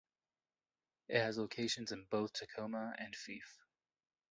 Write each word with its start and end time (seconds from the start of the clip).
It 1.09 1.19
has 1.19 1.37
locations 1.37 1.91
in 1.91 2.05
both 2.05 2.33
Tacoma 2.33 2.95
and 2.97 3.15
Fife. 3.15 3.59